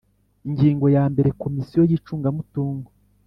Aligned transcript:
Ingingo 0.47 0.85
ya 0.95 1.03
mbere 1.11 1.29
Komisiyo 1.41 1.81
y 1.89 1.93
icungamutungo 1.97 2.89